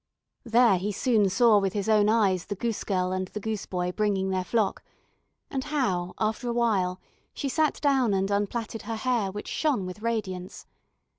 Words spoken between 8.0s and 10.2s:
and unplaited her hair, which shone with